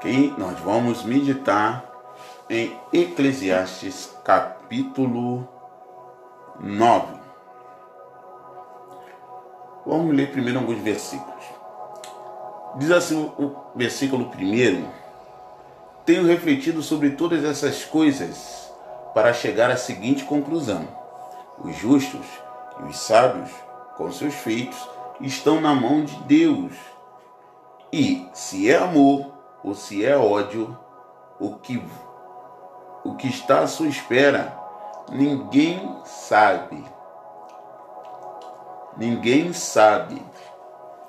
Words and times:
Ok? 0.00 0.32
Nós 0.38 0.58
vamos 0.60 1.02
meditar 1.02 1.84
em 2.48 2.74
Eclesiastes 2.90 4.10
capítulo 4.24 5.46
9. 6.58 7.20
Vamos 9.84 10.16
ler 10.16 10.30
primeiro 10.32 10.58
alguns 10.58 10.78
versículos. 10.78 11.44
Diz 12.76 12.90
assim 12.90 13.30
o 13.38 13.54
versículo 13.76 14.30
primeiro: 14.30 14.88
Tenho 16.06 16.26
refletido 16.26 16.82
sobre 16.82 17.10
todas 17.10 17.44
essas 17.44 17.84
coisas 17.84 18.72
para 19.12 19.34
chegar 19.34 19.70
à 19.70 19.76
seguinte 19.76 20.24
conclusão: 20.24 20.88
os 21.62 21.76
justos 21.76 22.24
e 22.80 22.84
os 22.84 22.96
sábios, 22.96 23.50
com 23.98 24.10
seus 24.10 24.32
feitos, 24.32 24.78
estão 25.20 25.60
na 25.60 25.74
mão 25.74 26.02
de 26.02 26.16
Deus. 26.22 26.72
E 27.92 28.26
se 28.32 28.70
é 28.70 28.78
amor 28.78 29.39
ou 29.62 29.74
se 29.74 30.04
é 30.04 30.16
ódio, 30.16 30.76
o 31.38 31.54
que, 31.56 31.82
o 33.04 33.14
que 33.14 33.28
está 33.28 33.60
à 33.60 33.66
sua 33.66 33.88
espera, 33.88 34.56
ninguém 35.10 35.96
sabe. 36.04 36.84
Ninguém 38.96 39.52
sabe. 39.52 40.22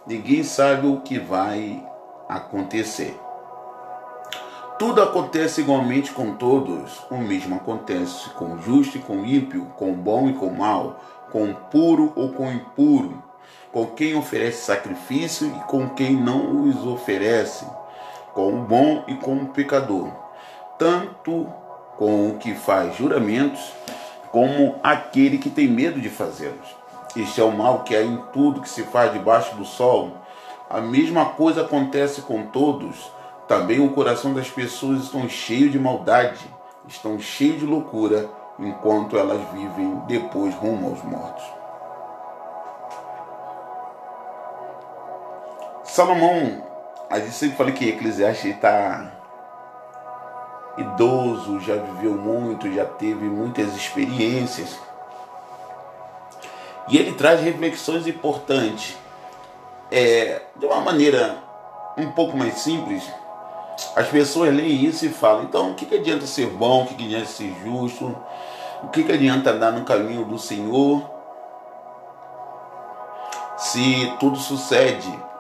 Ninguém 0.06 0.44
sabe 0.44 0.88
o 0.88 1.02
que 1.02 1.20
vai 1.20 1.86
acontecer. 2.28 3.20
Tudo 4.80 5.02
acontece 5.04 5.62
igualmente 5.62 6.12
com 6.12 6.34
todos. 6.34 7.06
O 7.12 7.18
mesmo 7.18 7.56
acontece 7.56 8.30
com 8.32 8.54
o 8.54 8.62
justo 8.62 8.98
e 8.98 9.02
com 9.02 9.18
o 9.18 9.26
ímpio, 9.26 9.66
com 9.78 9.92
o 9.92 9.96
bom 9.96 10.28
e 10.28 10.34
com 10.34 10.48
o 10.48 10.58
mal, 10.58 11.00
com 11.32 11.52
o 11.52 11.56
puro 11.56 12.12
ou 12.16 12.30
com 12.34 12.48
o 12.48 12.52
impuro, 12.52 13.22
com 13.72 13.86
quem 13.88 14.18
oferece 14.18 14.66
sacrifício 14.66 15.48
e 15.48 15.60
com 15.66 15.90
quem 15.90 16.16
não 16.16 16.64
os 16.64 16.84
oferece, 16.86 17.66
com 18.34 18.54
o 18.54 18.62
bom 18.64 19.04
e 19.08 19.16
com 19.16 19.36
o 19.36 19.48
pecador, 19.48 20.10
tanto 20.78 21.48
com 21.98 22.30
o 22.30 22.38
que 22.38 22.54
faz 22.54 22.96
juramentos, 22.96 23.74
como 24.32 24.76
aquele 24.82 25.38
que 25.38 25.50
tem 25.50 25.68
medo 25.68 26.00
de 26.00 26.10
fazê-los. 26.10 26.76
Este 27.16 27.42
é 27.42 27.44
o 27.44 27.52
mal 27.52 27.84
que 27.84 27.96
há 27.96 28.02
em 28.02 28.18
tudo 28.32 28.62
que 28.62 28.70
se 28.70 28.84
faz 28.84 29.12
debaixo 29.12 29.56
do 29.56 29.66
sol. 29.66 30.12
A 30.70 30.80
mesma 30.80 31.26
coisa 31.26 31.62
acontece 31.62 32.22
com 32.22 32.44
todos 32.48 33.12
também 33.52 33.82
o 33.82 33.92
coração 33.92 34.34
das 34.34 34.50
pessoas 34.50 35.04
estão 35.04 35.28
cheio 35.28 35.70
de 35.70 35.78
maldade, 35.78 36.40
estão 36.88 37.20
cheio 37.20 37.58
de 37.58 37.66
loucura, 37.66 38.30
enquanto 38.58 39.18
elas 39.18 39.42
vivem 39.52 40.02
depois 40.08 40.56
rumo 40.56 40.88
aos 40.88 41.04
mortos. 41.04 41.44
Salomão, 45.84 46.64
a 47.12 47.20
gente 47.20 47.34
sempre 47.34 47.58
fala 47.58 47.72
que 47.72 47.90
Eclesiastes 47.90 48.56
está 48.56 49.12
idoso, 50.78 51.60
já 51.60 51.76
viveu 51.76 52.14
muito, 52.14 52.74
já 52.74 52.86
teve 52.86 53.26
muitas 53.26 53.76
experiências. 53.76 54.80
E 56.88 56.98
ele 56.98 57.12
traz 57.14 57.42
reflexões 57.42 58.08
importantes. 58.08 58.98
É, 59.92 60.42
de 60.56 60.66
uma 60.66 60.80
maneira 60.80 61.38
um 61.98 62.10
pouco 62.12 62.38
mais 62.38 62.54
simples, 62.60 63.04
as 63.94 64.08
pessoas 64.08 64.56
leem 64.56 64.86
isso 64.86 65.06
e 65.06 65.10
falam, 65.10 65.44
então 65.44 65.72
o 65.72 65.76
que, 65.76 65.86
que 65.86 65.96
adianta 65.96 66.26
ser 66.26 66.48
bom, 66.48 66.84
o 66.84 66.88
que, 66.88 66.96
que 66.96 67.04
adianta 67.04 67.26
ser 67.26 67.54
justo, 67.62 68.16
o 68.84 68.88
que, 68.88 69.04
que 69.04 69.12
adianta 69.12 69.52
andar 69.52 69.74
no 69.74 69.84
caminho 69.84 70.24
do 70.24 70.40
Senhor 70.40 71.04
se 73.58 74.14
tudo 74.18 74.38
sucede 74.38 75.31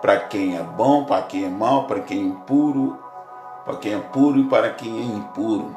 para 0.00 0.18
quem 0.20 0.56
é 0.56 0.62
bom, 0.62 1.04
para 1.04 1.22
quem 1.22 1.44
é 1.44 1.48
mal, 1.48 1.84
para 1.84 2.00
quem 2.00 2.18
é 2.18 2.22
impuro, 2.22 2.98
para 3.64 3.76
quem 3.76 3.94
é 3.94 3.98
puro 3.98 4.38
e 4.38 4.44
para 4.44 4.70
quem 4.70 4.98
é 4.98 5.04
impuro. 5.04 5.74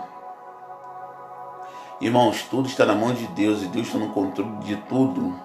Irmãos, 2.02 2.44
tudo 2.44 2.67
está 2.67 2.86
na 2.86 2.95
mão 2.95 3.14
de 3.14 3.27
Deus 3.27 3.61
e 3.61 3.67
Deus 3.67 3.88
está 3.88 3.99
no 3.99 4.14
controle 4.14 4.58
de 4.58 4.77
tudo. 4.77 5.38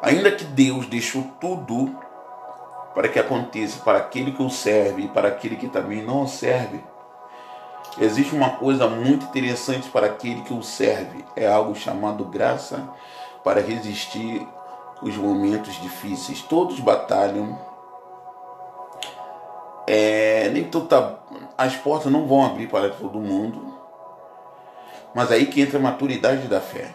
Ainda 0.00 0.30
que 0.30 0.44
Deus 0.44 0.86
deixou 0.86 1.24
tudo 1.40 1.94
para 2.94 3.08
que 3.08 3.18
aconteça 3.18 3.80
para 3.80 3.98
aquele 3.98 4.32
que 4.32 4.42
o 4.42 4.48
serve 4.48 5.02
e 5.02 5.08
para 5.08 5.28
aquele 5.28 5.56
que 5.56 5.68
também 5.68 6.02
não 6.02 6.22
o 6.22 6.28
serve. 6.28 6.82
Existe 7.98 8.34
uma 8.34 8.50
coisa 8.50 8.88
muito 8.88 9.26
interessante 9.26 9.88
para 9.88 10.06
aquele 10.06 10.42
que 10.42 10.54
o 10.54 10.62
serve, 10.62 11.24
é 11.36 11.46
algo 11.46 11.74
chamado 11.74 12.24
graça 12.24 12.88
para 13.42 13.60
resistir 13.60 14.46
os 15.04 15.16
momentos 15.16 15.80
difíceis. 15.80 16.42
Todos 16.42 16.80
batalham. 16.80 17.58
É, 19.86 20.48
nem 20.48 20.64
toda, 20.64 21.18
as 21.56 21.76
portas 21.76 22.10
não 22.10 22.26
vão 22.26 22.44
abrir 22.44 22.68
para 22.68 22.88
todo 22.88 23.20
mundo. 23.20 23.74
Mas 25.14 25.30
aí 25.30 25.46
que 25.46 25.60
entra 25.60 25.78
a 25.78 25.82
maturidade 25.82 26.48
da 26.48 26.60
fé. 26.60 26.90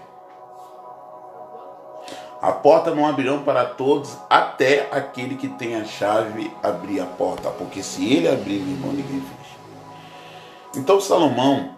A 2.42 2.52
porta 2.54 2.96
não 2.96 3.06
abrirão 3.06 3.44
para 3.44 3.66
todos, 3.66 4.18
até 4.30 4.88
aquele 4.92 5.36
que 5.36 5.50
tem 5.50 5.76
a 5.76 5.84
chave 5.84 6.52
abrir 6.64 7.02
a 7.02 7.06
porta, 7.06 7.50
porque 7.50 7.84
se 7.84 8.14
ele 8.14 8.30
abrir, 8.30 8.62
meu 8.62 8.76
irmão, 8.76 8.94
ninguém 8.94 9.20
fecha. 9.20 9.58
Então 10.74 11.02
Salomão, 11.02 11.78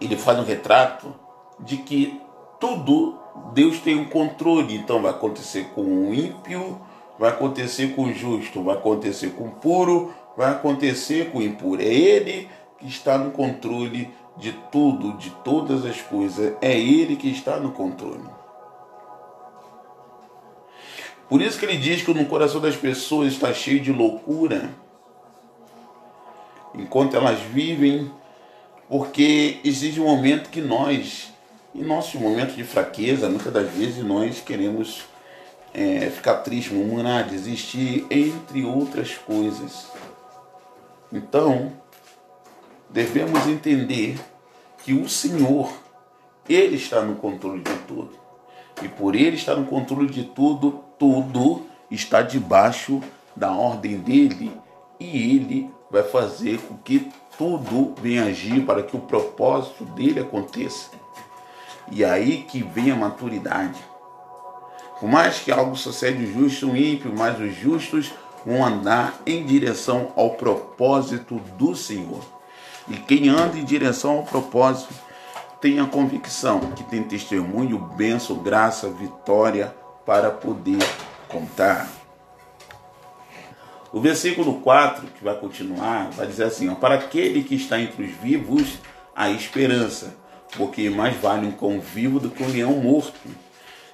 ele 0.00 0.16
faz 0.16 0.38
um 0.38 0.44
retrato 0.44 1.14
de 1.58 1.76
que 1.76 2.22
tudo 2.58 3.18
Deus 3.52 3.78
tem 3.80 3.96
um 3.96 4.04
controle. 4.04 4.74
Então 4.74 5.02
vai 5.02 5.10
acontecer 5.10 5.68
com 5.74 5.82
o 5.82 6.14
ímpio, 6.14 6.80
vai 7.18 7.30
acontecer 7.30 7.94
com 7.94 8.04
o 8.04 8.12
justo, 8.12 8.62
vai 8.62 8.76
acontecer 8.76 9.30
com 9.30 9.48
o 9.48 9.52
puro, 9.52 10.12
vai 10.36 10.50
acontecer 10.50 11.30
com 11.30 11.38
o 11.38 11.42
impuro. 11.42 11.82
É 11.82 11.86
Ele 11.86 12.48
que 12.78 12.86
está 12.86 13.18
no 13.18 13.30
controle 13.30 14.10
de 14.36 14.52
tudo, 14.72 15.12
de 15.14 15.30
todas 15.44 15.84
as 15.84 16.00
coisas. 16.00 16.54
É 16.60 16.78
Ele 16.78 17.16
que 17.16 17.30
está 17.30 17.58
no 17.58 17.72
controle. 17.72 18.40
Por 21.30 21.40
isso 21.40 21.60
que 21.60 21.64
ele 21.64 21.76
diz 21.76 22.02
que 22.02 22.12
no 22.12 22.26
coração 22.26 22.60
das 22.60 22.74
pessoas 22.74 23.32
está 23.32 23.54
cheio 23.54 23.78
de 23.78 23.92
loucura, 23.92 24.68
enquanto 26.74 27.16
elas 27.16 27.38
vivem, 27.38 28.10
porque 28.88 29.60
existe 29.62 30.00
um 30.00 30.06
momento 30.06 30.50
que 30.50 30.60
nós, 30.60 31.29
em 31.74 31.82
nossos 31.82 32.20
momentos 32.20 32.56
de 32.56 32.64
fraqueza, 32.64 33.28
muitas 33.28 33.52
das 33.52 33.70
vezes 33.70 34.04
nós 34.04 34.40
queremos 34.40 35.04
é, 35.72 36.10
ficar 36.10 36.38
triste, 36.38 36.74
murmurar, 36.74 37.28
desistir, 37.28 38.06
entre 38.10 38.64
outras 38.64 39.14
coisas. 39.14 39.86
Então, 41.12 41.72
devemos 42.88 43.46
entender 43.46 44.18
que 44.84 44.92
o 44.92 45.08
Senhor, 45.08 45.72
Ele 46.48 46.76
está 46.76 47.02
no 47.02 47.16
controle 47.16 47.62
de 47.62 47.76
tudo. 47.86 48.18
E 48.82 48.88
por 48.88 49.14
Ele 49.14 49.36
estar 49.36 49.54
no 49.54 49.66
controle 49.66 50.08
de 50.08 50.24
tudo, 50.24 50.84
tudo 50.98 51.66
está 51.90 52.22
debaixo 52.22 53.00
da 53.34 53.52
ordem 53.52 53.98
dele 53.98 54.52
e 54.98 55.34
ele 55.34 55.70
vai 55.90 56.02
fazer 56.02 56.58
com 56.60 56.76
que 56.76 57.10
tudo 57.38 57.94
venha 58.00 58.24
agir 58.24 58.64
para 58.64 58.82
que 58.82 58.96
o 58.96 59.00
propósito 59.00 59.84
dele 59.84 60.20
aconteça. 60.20 60.90
E 61.90 62.04
aí 62.04 62.44
que 62.48 62.62
vem 62.62 62.90
a 62.90 62.96
maturidade. 62.96 63.78
Por 64.98 65.08
mais 65.08 65.38
que 65.38 65.50
algo 65.50 65.76
sucede 65.76 66.24
o 66.24 66.32
justo 66.32 66.70
o 66.70 66.76
ímpio, 66.76 67.12
mas 67.16 67.40
os 67.40 67.54
justos 67.54 68.12
vão 68.44 68.64
andar 68.64 69.14
em 69.26 69.44
direção 69.44 70.12
ao 70.16 70.30
propósito 70.30 71.36
do 71.56 71.74
Senhor. 71.74 72.22
E 72.88 72.96
quem 72.96 73.28
anda 73.28 73.58
em 73.58 73.64
direção 73.64 74.18
ao 74.18 74.22
propósito 74.24 74.92
tem 75.60 75.78
a 75.78 75.86
convicção 75.86 76.60
que 76.72 76.84
tem 76.84 77.02
testemunho, 77.02 77.78
bênção, 77.78 78.36
graça, 78.36 78.88
vitória, 78.88 79.74
para 80.06 80.30
poder 80.30 80.78
contar. 81.28 81.88
O 83.92 84.00
versículo 84.00 84.60
4, 84.60 85.06
que 85.08 85.24
vai 85.24 85.34
continuar, 85.34 86.10
vai 86.10 86.26
dizer 86.26 86.44
assim: 86.44 86.68
ó, 86.68 86.74
Para 86.74 86.94
aquele 86.94 87.42
que 87.42 87.54
está 87.54 87.80
entre 87.80 88.04
os 88.04 88.10
vivos, 88.10 88.78
há 89.14 89.30
esperança, 89.30 90.14
porque 90.56 90.90
mais 90.90 91.16
vale 91.16 91.46
um 91.46 91.52
cão 91.52 91.80
vivo 91.80 92.18
do 92.18 92.30
que 92.30 92.42
um 92.42 92.48
leão 92.50 92.72
morto. 92.72 93.18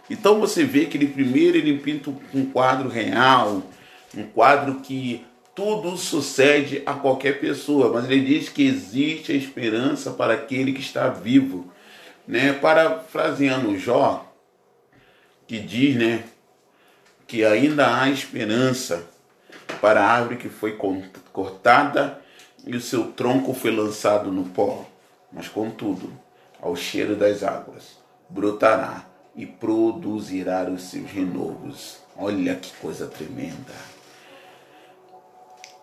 Então 0.08 0.40
você 0.40 0.64
vê 0.64 0.86
que 0.86 0.96
ele 0.96 1.08
primeiro 1.08 1.56
ele 1.56 1.78
pinta 1.78 2.12
um 2.32 2.46
quadro 2.46 2.88
real, 2.88 3.62
um 4.16 4.24
quadro 4.24 4.76
que 4.76 5.24
tudo 5.54 5.96
sucede 5.96 6.82
a 6.84 6.92
qualquer 6.92 7.40
pessoa, 7.40 7.92
mas 7.92 8.04
ele 8.04 8.24
diz 8.24 8.48
que 8.48 8.66
existe 8.66 9.32
a 9.32 9.34
esperança 9.34 10.10
para 10.10 10.34
aquele 10.34 10.72
que 10.72 10.80
está 10.80 11.08
vivo. 11.08 11.72
Né? 12.28 12.52
Parafraseando 12.52 13.78
Jó, 13.78 14.30
que 15.46 15.58
diz, 15.58 15.96
né, 15.96 16.24
que 17.26 17.44
ainda 17.44 18.00
há 18.00 18.10
esperança 18.10 19.08
para 19.80 20.02
a 20.02 20.10
árvore 20.10 20.36
que 20.36 20.48
foi 20.48 20.76
cortada 21.32 22.20
e 22.66 22.76
o 22.76 22.80
seu 22.80 23.12
tronco 23.12 23.54
foi 23.54 23.70
lançado 23.70 24.30
no 24.30 24.44
pó. 24.44 24.84
Mas 25.32 25.48
contudo, 25.48 26.12
ao 26.60 26.74
cheiro 26.74 27.16
das 27.16 27.42
águas, 27.42 27.98
brotará 28.28 29.04
e 29.34 29.46
produzirá 29.46 30.64
os 30.64 30.82
seus 30.82 31.10
renovos. 31.10 31.98
Olha 32.16 32.54
que 32.54 32.72
coisa 32.76 33.06
tremenda. 33.06 33.74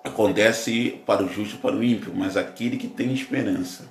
acontece 0.03 1.01
para 1.05 1.23
o 1.23 1.29
justo, 1.29 1.57
para 1.59 1.75
o 1.75 1.83
ímpio, 1.83 2.13
mas 2.13 2.35
aquele 2.35 2.77
que 2.77 2.87
tem 2.87 3.13
esperança. 3.13 3.85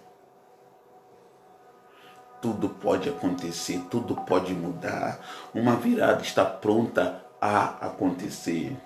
Tudo 2.40 2.68
pode 2.68 3.08
acontecer, 3.08 3.80
tudo 3.90 4.16
pode 4.16 4.52
mudar. 4.52 5.20
Uma 5.54 5.76
virada 5.76 6.22
está 6.22 6.44
pronta 6.44 7.24
a 7.40 7.86
acontecer. 7.86 8.76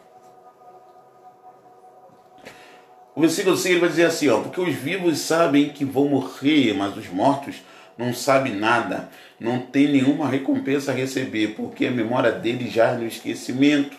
O 3.15 3.21
versículo 3.23 3.57
6 3.57 3.81
vai 3.81 3.89
dizer 3.89 4.05
assim, 4.05 4.29
ó, 4.29 4.43
porque 4.43 4.61
os 4.61 4.75
vivos 4.75 5.19
sabem 5.21 5.71
que 5.71 5.87
vão 5.87 6.07
morrer, 6.07 6.75
mas 6.75 6.95
os 6.99 7.09
mortos 7.09 7.63
não 7.97 8.13
sabem 8.13 8.55
nada, 8.55 9.09
não 9.41 9.61
tem 9.61 9.89
nenhuma 9.89 10.29
recompensa 10.29 10.93
a 10.93 10.95
receber, 10.95 11.55
porque 11.55 11.87
a 11.87 11.91
memória 11.91 12.33
deles 12.33 12.73
já 12.73 12.91
é 12.91 12.97
no 12.97 13.07
esquecimento. 13.07 13.97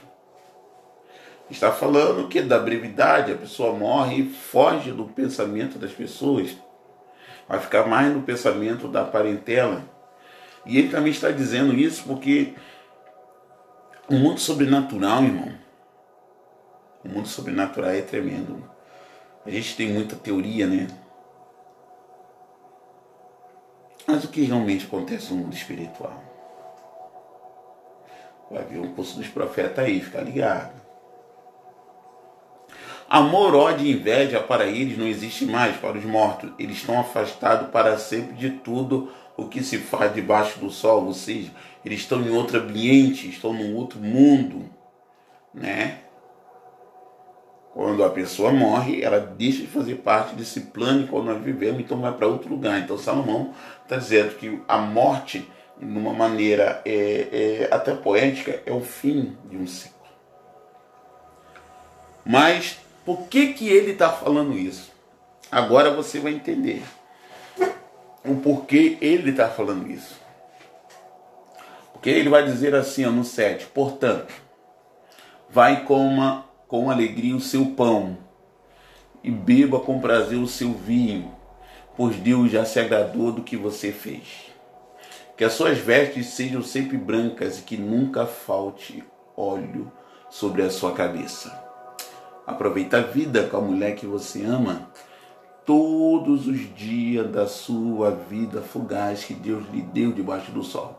Está 1.50 1.72
falando 1.72 2.28
que 2.28 2.42
da 2.42 2.60
brevidade, 2.60 3.32
a 3.32 3.38
pessoa 3.38 3.74
morre 3.74 4.22
e 4.22 4.30
foge 4.30 4.92
do 4.92 5.06
pensamento 5.06 5.80
das 5.80 5.92
pessoas. 5.92 6.56
Vai 7.48 7.60
ficar 7.60 7.88
mais 7.88 8.14
no 8.14 8.22
pensamento 8.22 8.88
da 8.88 9.06
parentela. 9.06 9.84
E 10.66 10.78
ele 10.78 10.90
também 10.90 11.12
está 11.12 11.32
dizendo 11.32 11.74
isso 11.74 12.04
porque 12.04 12.54
o 14.10 14.16
mundo 14.16 14.40
sobrenatural, 14.40 15.24
irmão, 15.24 15.54
o 17.04 17.10
mundo 17.10 17.28
sobrenatural 17.28 17.92
é 17.92 18.02
tremendo. 18.02 18.70
A 19.46 19.50
gente 19.50 19.78
tem 19.78 19.88
muita 19.88 20.18
teoria, 20.18 20.68
né? 20.68 20.88
Mas 24.08 24.24
o 24.24 24.30
que 24.30 24.42
realmente 24.44 24.86
acontece 24.86 25.34
no 25.34 25.42
mundo 25.42 25.54
espiritual? 25.54 26.24
Vai 28.50 28.64
ver 28.64 28.80
um 28.80 28.94
curso 28.94 29.18
dos 29.18 29.28
profetas 29.28 29.84
aí, 29.84 30.00
fica 30.00 30.22
ligado. 30.22 30.74
Amor, 33.10 33.54
ódio 33.54 33.86
e 33.86 33.92
inveja 33.92 34.40
para 34.40 34.66
eles 34.66 34.98
não 34.98 35.06
existe 35.06 35.46
mais 35.46 35.76
para 35.76 35.98
os 35.98 36.06
mortos. 36.06 36.52
Eles 36.58 36.78
estão 36.78 37.00
afastados 37.00 37.70
para 37.70 37.98
sempre 37.98 38.36
de 38.36 38.50
tudo 38.50 39.12
o 39.36 39.48
que 39.48 39.62
se 39.62 39.78
faz 39.78 40.14
debaixo 40.14 40.60
do 40.60 40.70
sol, 40.70 41.06
ou 41.06 41.14
seja, 41.14 41.52
eles 41.86 42.00
estão 42.00 42.22
em 42.22 42.30
outro 42.30 42.60
ambiente, 42.60 43.30
estão 43.30 43.54
num 43.54 43.76
outro 43.76 44.00
mundo, 44.00 44.70
né? 45.54 46.00
Quando 47.78 48.04
a 48.04 48.10
pessoa 48.10 48.52
morre, 48.52 49.04
ela 49.04 49.20
deixa 49.20 49.62
de 49.62 49.68
fazer 49.68 49.98
parte 49.98 50.34
desse 50.34 50.62
plano 50.62 51.08
que 51.08 51.14
nós 51.14 51.40
vivemos, 51.44 51.80
então 51.80 52.02
vai 52.02 52.12
para 52.12 52.26
outro 52.26 52.50
lugar. 52.50 52.80
Então 52.80 52.98
Salomão 52.98 53.54
está 53.84 53.98
dizendo 53.98 54.34
que 54.34 54.60
a 54.68 54.80
morte, 54.80 55.48
de 55.80 55.86
uma 55.86 56.12
maneira 56.12 56.82
é, 56.84 57.68
é, 57.70 57.70
até 57.72 57.94
poética, 57.94 58.64
é 58.66 58.74
o 58.74 58.82
fim 58.82 59.38
de 59.48 59.58
um 59.58 59.68
ciclo. 59.68 59.96
Mas 62.26 62.80
por 63.06 63.28
que, 63.28 63.54
que 63.54 63.70
ele 63.70 63.92
está 63.92 64.10
falando 64.10 64.58
isso? 64.58 64.92
Agora 65.52 65.92
você 65.92 66.20
vai 66.20 66.34
entender 66.34 66.82
o 68.26 68.38
porquê 68.38 68.98
ele 69.00 69.30
está 69.30 69.50
falando 69.50 69.88
isso. 69.88 70.20
Porque 71.94 72.10
ele 72.10 72.28
vai 72.28 72.44
dizer 72.44 72.74
assim 72.74 73.06
ó, 73.06 73.12
no 73.12 73.24
7, 73.24 73.68
portanto, 73.68 74.34
vai 75.48 75.84
com 75.84 76.04
uma 76.04 76.47
com 76.68 76.90
alegria 76.90 77.36
o 77.36 77.40
seu 77.40 77.68
pão 77.68 78.18
e 79.24 79.32
beba 79.32 79.80
com 79.80 80.00
prazer 80.00 80.38
o 80.38 80.48
seu 80.48 80.74
vinho, 80.74 81.32
pois 81.96 82.16
Deus 82.18 82.52
já 82.52 82.66
se 82.66 82.80
agradou 82.80 83.32
do 83.32 83.44
que 83.44 83.56
você 83.56 83.92
fez. 83.92 84.52
Que 85.36 85.44
as 85.44 85.54
suas 85.54 85.78
vestes 85.78 86.28
sejam 86.28 86.62
sempre 86.62 86.98
brancas 86.98 87.60
e 87.60 87.62
que 87.62 87.78
nunca 87.78 88.26
falte 88.26 89.04
óleo 89.36 89.92
sobre 90.30 90.62
a 90.64 90.70
sua 90.70 90.94
cabeça. 90.94 91.64
Aproveita 92.46 92.98
a 92.98 93.02
vida 93.02 93.44
com 93.48 93.58
a 93.58 93.62
mulher 93.62 93.96
que 93.96 94.06
você 94.06 94.44
ama 94.44 94.90
todos 95.68 96.48
os 96.48 96.74
dias 96.74 97.30
da 97.30 97.46
sua 97.46 98.10
vida 98.12 98.62
fugaz 98.62 99.26
que 99.26 99.34
Deus 99.34 99.66
lhe 99.70 99.82
deu 99.82 100.14
debaixo 100.14 100.50
do 100.54 100.64
sol. 100.64 100.98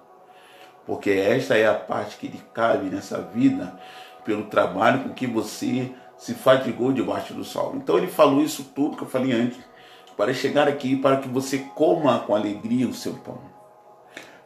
Porque 0.86 1.10
esta 1.10 1.56
é 1.56 1.66
a 1.66 1.72
parte 1.72 2.18
que 2.18 2.28
lhe 2.28 2.40
cabe 2.52 2.90
nessa 2.90 3.18
vida 3.18 3.80
pelo 4.28 4.44
trabalho 4.44 5.04
com 5.04 5.14
que 5.14 5.26
você 5.26 5.90
se 6.18 6.34
fatigou 6.34 6.92
debaixo 6.92 7.32
do 7.32 7.42
sol. 7.42 7.72
Então 7.76 7.96
ele 7.96 8.08
falou 8.08 8.42
isso 8.42 8.72
tudo 8.74 8.94
que 8.94 9.02
eu 9.02 9.08
falei 9.08 9.32
antes, 9.32 9.58
para 10.18 10.34
chegar 10.34 10.68
aqui 10.68 10.96
para 10.96 11.16
que 11.16 11.26
você 11.26 11.60
coma 11.74 12.18
com 12.18 12.34
alegria 12.34 12.86
o 12.86 12.92
seu 12.92 13.14
pão. 13.14 13.40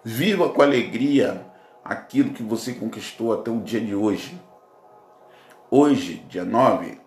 Viva 0.04 0.48
com 0.50 0.62
alegria 0.62 1.44
aquilo 1.84 2.30
que 2.30 2.44
você 2.44 2.74
conquistou 2.74 3.32
até 3.32 3.50
o 3.50 3.58
dia 3.58 3.80
de 3.80 3.92
hoje. 3.92 4.40
Hoje, 5.68 6.24
dia 6.28 6.44
9, 6.44 7.00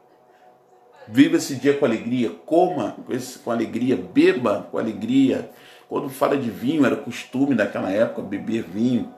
viva 1.07 1.37
esse 1.37 1.55
dia 1.55 1.77
com 1.77 1.85
alegria, 1.85 2.29
coma 2.45 2.97
com 3.41 3.51
alegria, 3.51 3.95
beba 3.95 4.67
com 4.69 4.77
alegria. 4.77 5.49
Quando 5.87 6.09
fala 6.09 6.35
de 6.35 6.49
vinho, 6.49 6.85
era 6.85 6.97
costume 6.97 7.55
daquela 7.55 7.89
época 7.89 8.21
beber 8.21 8.63
vinho, 8.63 9.13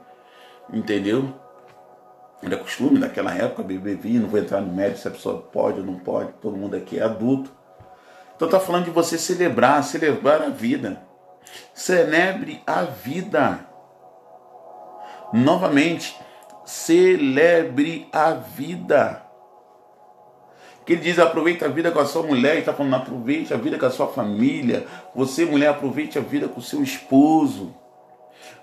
entendeu? 0.72 1.34
Era 2.42 2.58
costume 2.58 3.00
naquela 3.00 3.34
época 3.34 3.64
beber 3.64 3.98
vinho, 3.98 4.22
não 4.22 4.30
vou 4.30 4.40
entrar 4.40 4.62
no 4.62 4.72
mérito 4.72 5.00
se 5.00 5.08
a 5.08 5.12
pessoa 5.12 5.42
pode 5.42 5.80
ou 5.80 5.86
não 5.86 5.96
pode, 5.96 6.34
todo 6.34 6.56
mundo 6.56 6.76
aqui 6.76 7.00
é 7.00 7.04
adulto. 7.04 7.52
Então 8.36 8.48
está 8.48 8.60
falando 8.60 8.86
de 8.86 8.92
você 8.92 9.18
celebrar, 9.18 9.84
celebrar 9.84 10.44
a 10.44 10.50
vida. 10.50 11.02
Celebre 11.74 12.62
a 12.68 12.84
vida. 12.84 13.66
Novamente, 15.34 16.16
celebre 16.64 18.08
a 18.14 18.32
vida. 18.34 19.24
Que 20.86 20.94
ele 20.94 21.02
diz: 21.02 21.18
aproveite 21.18 21.66
a 21.66 21.68
vida 21.68 21.92
com 21.92 22.00
a 22.00 22.06
sua 22.06 22.24
mulher, 22.24 22.58
está 22.58 22.74
falando: 22.74 22.96
aproveite 22.96 23.54
a 23.54 23.58
vida 23.58 23.80
com 23.80 23.86
a 23.88 23.92
sua 23.92 24.08
família. 24.08 24.86
Você, 25.16 25.44
mulher, 25.44 25.70
aproveite 25.70 26.20
a 26.20 26.22
vida 26.22 26.48
com 26.48 26.60
o 26.60 26.64
seu 26.64 26.84
esposo. 26.84 27.76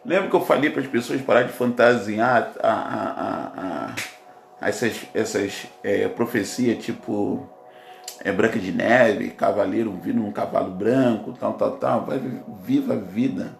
Lembra 0.04 0.28
que 0.28 0.36
eu 0.36 0.44
falei 0.44 0.70
para 0.70 0.82
as 0.82 0.86
pessoas 0.86 1.20
parar 1.22 1.42
de 1.42 1.52
fantasiar 1.52 2.52
a, 2.62 2.72
a, 2.72 3.94
a, 4.60 4.68
essas, 4.68 5.06
essas 5.14 5.66
é, 5.82 6.08
profecias 6.08 6.84
tipo 6.84 7.48
é, 8.20 8.30
Branca 8.30 8.58
de 8.58 8.70
Neve, 8.72 9.30
cavaleiro 9.30 9.92
vindo 9.92 10.20
num 10.20 10.32
cavalo 10.32 10.70
branco, 10.70 11.32
tal, 11.38 11.54
tal, 11.54 11.72
tal. 11.78 12.04
Vai, 12.04 12.20
viva 12.62 12.94
a 12.94 12.98
vida. 12.98 13.58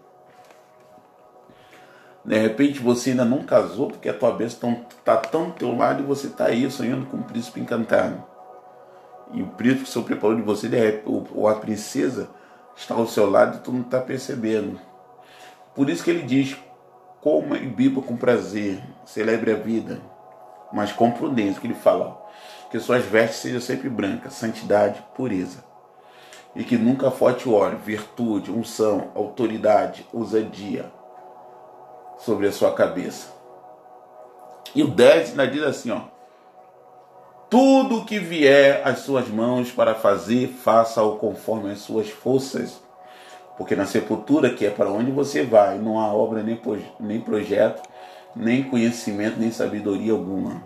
De 2.25 2.39
repente 2.39 2.81
você 2.81 3.11
ainda 3.11 3.25
não 3.25 3.43
casou 3.43 3.89
porque 3.89 4.09
a 4.09 4.15
tua 4.15 4.33
bênção 4.33 4.85
está 4.99 5.17
tão 5.17 5.51
do 5.51 5.53
teu 5.53 5.77
lado 5.77 6.03
e 6.03 6.07
você 6.07 6.27
está 6.29 6.47
aí 6.47 6.71
sonhando 6.71 7.07
com 7.07 7.19
um 7.19 7.23
príncipe 7.23 7.61
encantado. 7.61 8.23
E 9.33 9.43
o 9.43 9.47
príncipe 9.49 9.85
que 9.85 9.91
o 9.91 9.93
Senhor 9.93 10.05
preparou 10.05 10.37
de 10.37 10.43
você, 10.43 11.03
ou 11.05 11.49
a 11.49 11.55
princesa, 11.57 12.29
está 12.77 12.95
ao 12.95 13.07
seu 13.07 13.29
lado 13.29 13.57
e 13.57 13.61
tu 13.61 13.73
não 13.73 13.81
está 13.81 14.01
percebendo. 14.01 14.79
Por 15.75 15.91
isso 15.91 16.05
que 16.05 16.11
ele 16.11 16.23
diz: 16.23 16.57
coma 17.21 17.57
e 17.57 17.67
beba 17.67 18.01
com 18.01 18.17
prazer, 18.17 18.83
celebre 19.05 19.53
a 19.53 19.57
vida, 19.57 20.01
mas 20.73 20.93
com 20.93 21.11
prudência, 21.11 21.61
que 21.61 21.67
ele 21.67 21.75
fala, 21.75 22.23
que 22.71 22.79
suas 22.79 23.05
vestes 23.05 23.41
sejam 23.41 23.61
sempre 23.61 23.89
brancas, 23.89 24.35
santidade, 24.35 25.03
pureza. 25.15 25.65
E 26.55 26.63
que 26.63 26.77
nunca 26.77 27.11
falte 27.11 27.49
óleo, 27.49 27.79
virtude, 27.79 28.53
unção, 28.53 29.11
autoridade, 29.15 30.07
ousadia 30.13 30.93
sobre 32.19 32.47
a 32.47 32.53
sua 32.53 32.73
cabeça. 32.73 33.33
E 34.73 34.83
o 34.83 34.89
10 34.89 35.31
ainda 35.31 35.49
diz 35.49 35.63
assim, 35.63 35.91
ó. 35.91 36.03
Tudo 37.51 38.05
que 38.05 38.19
vier 38.19 38.87
às 38.87 39.01
suas 39.01 39.29
mãos 39.29 39.71
para 39.73 39.95
fazer, 39.95 40.49
faça-o 40.49 41.17
conforme 41.17 41.73
as 41.73 41.79
suas 41.79 42.09
forças 42.09 42.84
porque 43.57 43.77
na 43.77 43.87
sepultura, 43.87 44.51
que 44.51 44.67
é 44.67 44.71
para 44.71 44.91
onde 44.91 45.11
você 45.11 45.45
vai, 45.45 45.79
não 45.79 45.99
há 45.99 46.13
obra, 46.13 46.43
nem, 46.43 46.61
nem 46.99 47.21
projeto, 47.21 47.83
nem 48.35 48.69
conhecimento, 48.69 49.39
nem 49.39 49.51
sabedoria 49.51 50.13
alguma. 50.13 50.63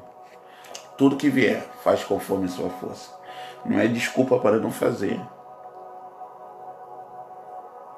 Tudo 0.97 1.17
que 1.17 1.29
vier, 1.29 1.63
faz 1.83 2.03
conforme 2.03 2.49
sua 2.49 2.71
força. 2.71 3.11
Não 3.65 3.79
é 3.79 3.87
desculpa 3.87 4.39
para 4.39 4.59
não 4.59 4.71
fazer. 4.71 5.21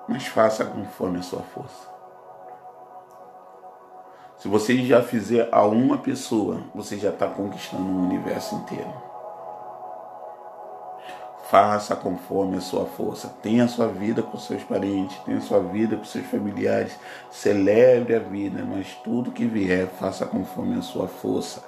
Mas 0.09 0.27
faça 0.27 0.65
conforme 0.65 1.19
a 1.19 1.23
sua 1.23 1.41
força. 1.41 1.89
Se 4.39 4.49
você 4.49 4.77
já 4.85 5.03
fizer 5.03 5.49
a 5.53 5.63
uma 5.65 5.99
pessoa, 5.99 6.63
você 6.75 6.97
já 6.97 7.11
está 7.11 7.29
conquistando 7.29 7.85
o 7.85 8.05
universo 8.05 8.57
inteiro. 8.57 9.10
Faça 11.51 11.97
conforme 11.97 12.59
a 12.59 12.61
sua 12.61 12.87
força. 12.87 13.27
Tenha 13.43 13.65
a 13.65 13.69
sua 13.69 13.89
vida 13.89 14.23
com 14.23 14.39
seus 14.39 14.63
parentes, 14.63 15.19
tenha 15.25 15.39
a 15.39 15.41
sua 15.41 15.59
vida 15.59 15.97
com 15.97 16.05
seus 16.05 16.25
familiares. 16.27 16.97
Celebre 17.29 18.15
a 18.15 18.21
vida, 18.21 18.65
mas 18.65 18.95
tudo 19.03 19.33
que 19.33 19.45
vier, 19.47 19.89
faça 19.99 20.25
conforme 20.25 20.79
a 20.79 20.83
sua 20.83 21.09
força. 21.09 21.61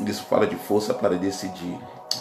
Isso 0.00 0.24
fala 0.24 0.46
de 0.46 0.56
força 0.56 0.92
para 0.92 1.16
decidir, 1.16 1.78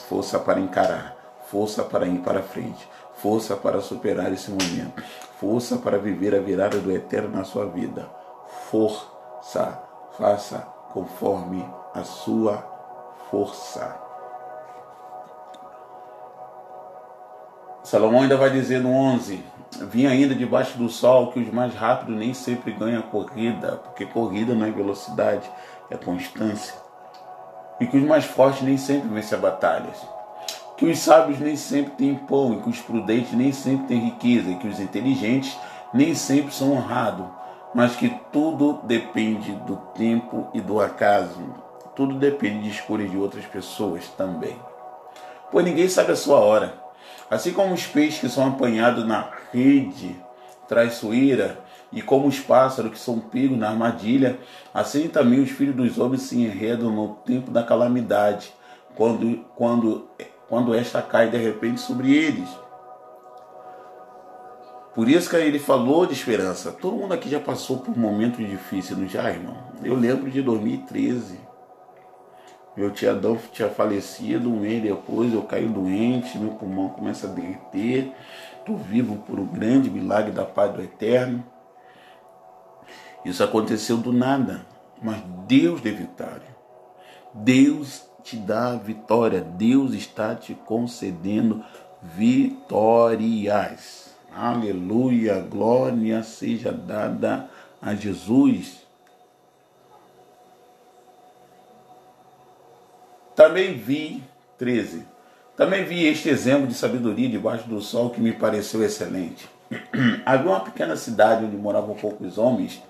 força 0.07 0.39
para 0.39 0.61
encarar, 0.61 1.17
força 1.47 1.83
para 1.83 2.07
ir 2.07 2.19
para 2.19 2.41
frente, 2.41 2.87
força 3.15 3.53
para 3.57 3.81
superar 3.81 4.31
esse 4.31 4.49
momento, 4.51 5.03
força 5.41 5.75
para 5.75 5.97
viver 5.97 6.33
a 6.35 6.39
virada 6.39 6.77
do 6.77 6.89
eterno 6.89 7.35
na 7.35 7.43
sua 7.43 7.65
vida. 7.65 8.09
Força, 8.71 9.77
faça 10.17 10.59
conforme 10.93 11.69
a 11.93 12.05
sua 12.05 12.63
força. 13.29 14.08
Salomão 17.89 18.21
ainda 18.21 18.37
vai 18.37 18.51
dizer 18.51 18.81
no 18.81 18.93
11: 18.93 19.43
Vim 19.89 20.05
ainda 20.05 20.35
debaixo 20.35 20.77
do 20.77 20.89
sol 20.89 21.31
que 21.31 21.39
os 21.39 21.51
mais 21.51 21.73
rápidos 21.73 22.15
nem 22.15 22.35
sempre 22.35 22.71
ganham 22.71 23.01
corrida, 23.01 23.77
porque 23.77 24.05
corrida 24.05 24.53
não 24.53 24.67
é 24.67 24.69
velocidade, 24.69 25.49
é 25.89 25.97
constância. 25.97 26.75
E 27.79 27.87
que 27.87 27.97
os 27.97 28.03
mais 28.03 28.25
fortes 28.25 28.61
nem 28.61 28.77
sempre 28.77 29.09
vencem 29.09 29.35
as 29.35 29.41
batalhas. 29.41 29.97
Que 30.77 30.85
os 30.85 30.99
sábios 30.99 31.39
nem 31.39 31.55
sempre 31.55 31.93
têm 31.93 32.13
pão, 32.13 32.53
e 32.53 32.61
que 32.61 32.69
os 32.69 32.79
prudentes 32.79 33.33
nem 33.33 33.51
sempre 33.51 33.87
têm 33.87 33.99
riqueza, 34.01 34.51
e 34.51 34.55
que 34.57 34.67
os 34.67 34.79
inteligentes 34.79 35.57
nem 35.91 36.13
sempre 36.13 36.53
são 36.53 36.73
honrados, 36.73 37.25
mas 37.73 37.95
que 37.95 38.09
tudo 38.31 38.81
depende 38.83 39.51
do 39.65 39.77
tempo 39.95 40.47
e 40.53 40.61
do 40.61 40.79
acaso. 40.79 41.41
Tudo 41.95 42.19
depende 42.19 42.65
de 42.65 42.69
escolhas 42.69 43.09
de 43.09 43.17
outras 43.17 43.47
pessoas 43.47 44.07
também. 44.09 44.55
Pois 45.51 45.65
ninguém 45.65 45.89
sabe 45.89 46.11
a 46.11 46.15
sua 46.15 46.37
hora. 46.37 46.78
Assim 47.29 47.53
como 47.53 47.73
os 47.73 47.85
peixes 47.85 48.19
que 48.19 48.29
são 48.29 48.47
apanhados 48.47 49.05
na 49.05 49.29
rede 49.51 50.15
traiçoeira, 50.67 51.59
e 51.91 52.01
como 52.01 52.27
os 52.27 52.39
pássaros 52.39 52.91
que 52.91 52.99
são 52.99 53.19
pegos 53.19 53.57
na 53.57 53.69
armadilha, 53.69 54.39
assim 54.73 55.07
também 55.07 55.39
os 55.39 55.49
filhos 55.49 55.75
dos 55.75 55.97
homens 55.97 56.21
se 56.21 56.39
enredam 56.39 56.91
no 56.91 57.15
tempo 57.25 57.49
da 57.49 57.63
calamidade, 57.63 58.53
quando, 58.95 59.43
quando, 59.55 60.07
quando 60.47 60.75
esta 60.75 61.01
cai 61.01 61.29
de 61.29 61.37
repente 61.37 61.81
sobre 61.81 62.13
eles. 62.13 62.47
Por 64.93 65.07
isso 65.07 65.29
que 65.29 65.35
ele 65.35 65.59
falou 65.59 66.05
de 66.05 66.13
esperança. 66.13 66.71
Todo 66.71 66.97
mundo 66.97 67.13
aqui 67.13 67.29
já 67.29 67.39
passou 67.39 67.77
por 67.77 67.97
momentos 67.97 68.45
difíceis, 68.47 68.99
não 68.99 69.07
já, 69.07 69.29
irmão? 69.29 69.57
Eu 69.83 69.95
lembro 69.95 70.29
de 70.29 70.41
2013. 70.41 71.48
Meu 72.79 72.91
tio 72.91 73.11
Adolfo 73.11 73.49
tinha 73.51 73.67
falecido, 73.67 74.49
um 74.49 74.61
mês 74.61 74.81
depois 74.81 75.33
eu 75.33 75.41
caí 75.41 75.67
doente, 75.67 76.37
meu 76.37 76.51
pulmão 76.51 76.87
começa 76.87 77.27
a 77.27 77.29
derreter. 77.29 78.09
Estou 78.57 78.77
vivo 78.77 79.17
por 79.27 79.37
um 79.37 79.45
grande 79.45 79.89
milagre 79.89 80.31
da 80.31 80.45
paz 80.45 80.73
do 80.73 80.81
Eterno. 80.81 81.43
Isso 83.25 83.43
aconteceu 83.43 83.97
do 83.97 84.13
nada, 84.13 84.65
mas 85.03 85.21
Deus 85.45 85.81
deu 85.81 85.93
vitória. 85.93 86.55
Deus 87.33 88.05
te 88.23 88.37
dá 88.37 88.77
vitória. 88.77 89.41
Deus 89.41 89.93
está 89.93 90.33
te 90.33 90.53
concedendo 90.53 91.61
vitórias. 92.01 92.95
Aleluia, 94.33 95.41
glória 95.41 96.23
seja 96.23 96.71
dada 96.71 97.49
a 97.81 97.93
Jesus. 97.93 98.78
Também 103.39 103.77
vi, 103.77 104.21
13, 104.57 105.07
também 105.55 105.85
vi 105.85 106.05
este 106.05 106.27
exemplo 106.27 106.67
de 106.67 106.73
sabedoria 106.73 107.29
debaixo 107.29 107.69
do 107.69 107.79
sol 107.79 108.09
que 108.09 108.19
me 108.19 108.33
pareceu 108.33 108.83
excelente. 108.83 109.49
Havia 110.25 110.51
uma 110.51 110.59
pequena 110.59 110.97
cidade 110.97 111.45
onde 111.45 111.55
moravam 111.55 111.95
poucos 111.95 112.37
homens. 112.37 112.83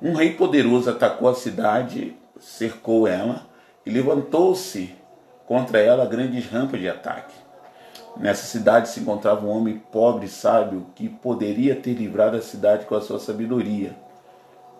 Um 0.00 0.14
rei 0.14 0.34
poderoso 0.34 0.88
atacou 0.88 1.28
a 1.28 1.34
cidade, 1.34 2.16
cercou 2.38 3.08
ela 3.08 3.44
e 3.84 3.90
levantou-se 3.90 4.94
contra 5.48 5.80
ela 5.80 6.06
grandes 6.06 6.46
rampas 6.46 6.78
de 6.78 6.88
ataque. 6.88 7.34
Nessa 8.16 8.46
cidade 8.46 8.88
se 8.88 9.00
encontrava 9.00 9.44
um 9.44 9.50
homem 9.50 9.82
pobre 9.90 10.26
e 10.26 10.28
sábio 10.28 10.86
que 10.94 11.08
poderia 11.08 11.74
ter 11.74 11.94
livrado 11.94 12.36
a 12.36 12.40
cidade 12.40 12.86
com 12.86 12.94
a 12.94 13.00
sua 13.00 13.18
sabedoria. 13.18 13.96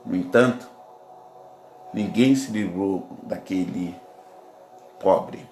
No 0.05 0.15
entanto, 0.15 0.65
ninguém 1.93 2.37
se 2.37 2.53
livrou 2.53 3.19
daquele 3.25 4.06
pobre. 4.99 5.47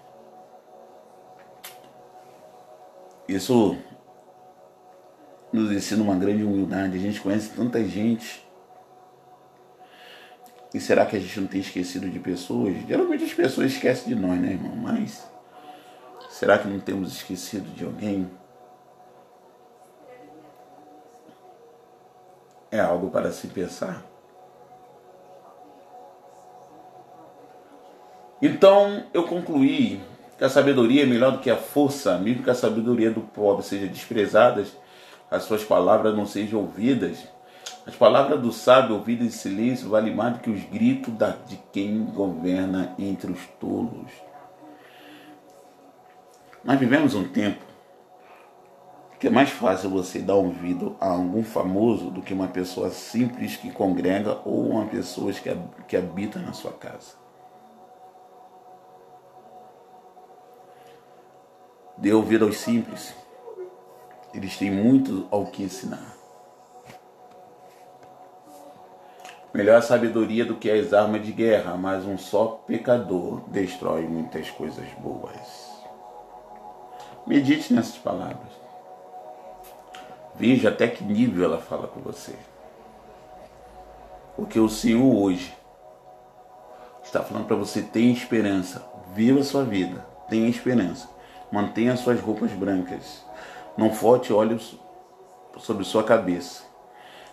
Isso 3.28 3.76
nos 5.52 5.72
ensina 5.72 6.02
uma 6.02 6.16
grande 6.16 6.42
humildade. 6.42 6.96
A 6.96 7.00
gente 7.00 7.20
conhece 7.20 7.50
tanta 7.50 7.82
gente. 7.84 8.44
E 10.74 10.80
será 10.80 11.06
que 11.06 11.16
a 11.16 11.20
gente 11.20 11.40
não 11.40 11.46
tem 11.46 11.60
esquecido 11.60 12.10
de 12.10 12.18
pessoas? 12.18 12.74
Geralmente 12.86 13.24
as 13.24 13.32
pessoas 13.32 13.72
esquecem 13.72 14.08
de 14.08 14.20
nós, 14.20 14.40
né, 14.40 14.52
irmão? 14.52 14.74
Mas 14.74 15.24
será 16.30 16.58
que 16.58 16.66
não 16.66 16.80
temos 16.80 17.12
esquecido 17.12 17.70
de 17.70 17.84
alguém? 17.84 18.28
É 22.70 22.80
algo 22.80 23.08
para 23.08 23.30
se 23.30 23.46
pensar. 23.46 24.04
Então 28.44 29.04
eu 29.14 29.22
concluí 29.22 30.02
que 30.36 30.44
a 30.44 30.50
sabedoria 30.50 31.04
é 31.04 31.06
melhor 31.06 31.32
do 31.32 31.38
que 31.38 31.48
a 31.48 31.56
força, 31.56 32.18
mesmo 32.18 32.42
que 32.42 32.50
a 32.50 32.54
sabedoria 32.54 33.10
do 33.10 33.22
pobre 33.22 33.64
seja 33.64 33.86
desprezada, 33.86 34.66
as 35.30 35.44
suas 35.44 35.64
palavras 35.64 36.14
não 36.14 36.26
sejam 36.26 36.60
ouvidas. 36.60 37.26
As 37.86 37.94
palavras 37.94 38.38
do 38.38 38.52
sábio 38.52 38.96
ouvidas 38.96 39.26
em 39.26 39.30
silêncio 39.30 39.88
valem 39.88 40.14
mais 40.14 40.34
do 40.34 40.40
que 40.40 40.50
os 40.50 40.62
gritos 40.64 41.14
de 41.48 41.58
quem 41.72 42.04
governa 42.04 42.94
entre 42.98 43.32
os 43.32 43.40
tolos. 43.58 44.12
Nós 46.62 46.78
vivemos 46.78 47.14
um 47.14 47.26
tempo 47.26 47.64
que 49.18 49.28
é 49.28 49.30
mais 49.30 49.48
fácil 49.48 49.88
você 49.88 50.18
dar 50.18 50.34
ouvido 50.34 50.98
a 51.00 51.08
algum 51.08 51.42
famoso 51.42 52.10
do 52.10 52.20
que 52.20 52.34
uma 52.34 52.48
pessoa 52.48 52.90
simples 52.90 53.56
que 53.56 53.70
congrega 53.70 54.36
ou 54.44 54.68
uma 54.68 54.84
pessoa 54.84 55.32
que, 55.32 55.56
que 55.88 55.96
habita 55.96 56.38
na 56.40 56.52
sua 56.52 56.72
casa. 56.72 57.23
Dê 62.04 62.12
ouvido 62.12 62.44
aos 62.44 62.58
simples. 62.58 63.14
Eles 64.34 64.58
têm 64.58 64.70
muito 64.70 65.26
ao 65.30 65.46
que 65.46 65.62
ensinar. 65.62 66.14
Melhor 69.54 69.78
a 69.78 69.80
sabedoria 69.80 70.44
do 70.44 70.54
que 70.54 70.70
as 70.70 70.92
armas 70.92 71.24
de 71.24 71.32
guerra, 71.32 71.78
mas 71.78 72.04
um 72.04 72.18
só 72.18 72.60
pecador 72.66 73.40
destrói 73.48 74.02
muitas 74.02 74.50
coisas 74.50 74.86
boas. 74.98 75.72
Medite 77.26 77.72
nessas 77.72 77.96
palavras. 77.96 78.52
Veja 80.34 80.68
até 80.68 80.86
que 80.88 81.02
nível 81.02 81.42
ela 81.42 81.58
fala 81.58 81.88
com 81.88 82.00
você. 82.00 82.36
Porque 84.36 84.60
o 84.60 84.68
Senhor 84.68 85.10
hoje 85.10 85.56
está 87.02 87.22
falando 87.22 87.46
para 87.46 87.56
você: 87.56 87.80
tem 87.80 88.12
esperança, 88.12 88.84
viva 89.14 89.40
a 89.40 89.44
sua 89.44 89.64
vida, 89.64 90.04
tenha 90.28 90.50
esperança. 90.50 91.13
Mantenha 91.54 91.96
suas 91.96 92.20
roupas 92.20 92.50
brancas. 92.50 93.24
Não 93.76 93.92
forte 93.92 94.32
olhos 94.32 94.76
sobre 95.58 95.84
sua 95.84 96.02
cabeça. 96.02 96.64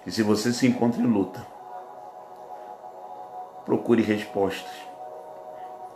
E 0.05 0.11
se 0.11 0.21
você 0.21 0.53
se 0.53 0.67
encontra 0.67 1.01
em 1.01 1.07
luta, 1.07 1.43
procure 3.65 4.03
respostas. 4.03 4.71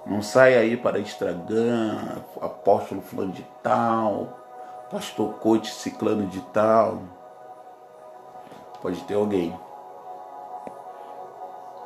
Não 0.08 0.24
saia 0.24 0.62
aí 0.62 0.76
para 0.76 1.00
Instagram, 1.00 2.00
apóstolo 2.42 3.00
fulano 3.00 3.32
de 3.32 3.46
tal, 3.62 4.40
pastor 4.90 5.36
coach 5.36 5.72
ciclano 5.72 6.26
de 6.26 6.42
tal. 6.46 7.04
Pode 8.82 9.04
ter 9.04 9.14
alguém 9.14 9.56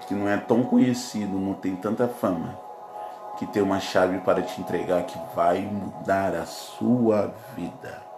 que 0.07 0.13
não 0.13 0.29
é 0.29 0.37
tão 0.37 0.63
conhecido, 0.63 1.37
não 1.37 1.53
tem 1.53 1.75
tanta 1.75 2.07
fama 2.07 2.68
que 3.39 3.47
tem 3.47 3.63
uma 3.63 3.79
chave 3.79 4.19
para 4.19 4.41
te 4.41 4.59
entregar 4.59 5.03
que 5.03 5.17
vai 5.33 5.61
mudar 5.61 6.35
a 6.35 6.45
sua 6.45 7.33
vida. 7.55 8.08